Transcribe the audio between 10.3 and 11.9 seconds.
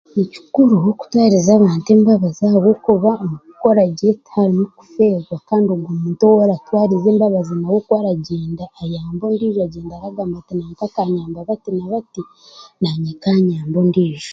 ati nanka akanyamba bati na